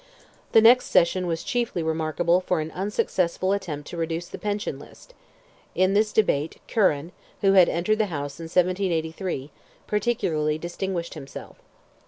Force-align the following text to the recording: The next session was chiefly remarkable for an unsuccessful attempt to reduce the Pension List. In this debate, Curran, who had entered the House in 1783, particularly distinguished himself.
The 0.53 0.61
next 0.61 0.87
session 0.87 1.27
was 1.27 1.43
chiefly 1.43 1.83
remarkable 1.83 2.41
for 2.41 2.59
an 2.59 2.71
unsuccessful 2.71 3.53
attempt 3.53 3.87
to 3.89 3.97
reduce 3.97 4.27
the 4.27 4.39
Pension 4.39 4.79
List. 4.79 5.13
In 5.75 5.93
this 5.93 6.11
debate, 6.11 6.59
Curran, 6.67 7.11
who 7.41 7.53
had 7.53 7.69
entered 7.69 7.99
the 7.99 8.07
House 8.07 8.39
in 8.39 8.45
1783, 8.45 9.51
particularly 9.85 10.57
distinguished 10.57 11.13
himself. 11.13 11.57